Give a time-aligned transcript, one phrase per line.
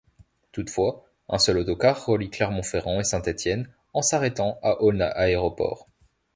[0.51, 5.85] Toutefois, un seul autocar relie Clermont-Ferrand et Saint-Étienne en s'arrêtant à Aulnat-Aéroport.